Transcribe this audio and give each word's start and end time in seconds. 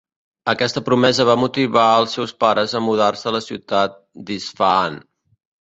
Aquesta 0.53 0.81
promesa 0.87 1.25
va 1.29 1.35
motivar 1.41 1.83
al 1.99 2.09
seus 2.15 2.35
pares 2.45 2.73
a 2.73 2.83
mudar-se 2.89 3.31
a 3.33 3.35
la 3.39 3.45
ciutat 3.49 4.03
d'Isfahan. 4.31 4.99